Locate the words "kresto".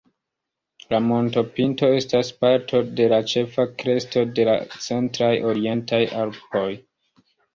3.83-4.25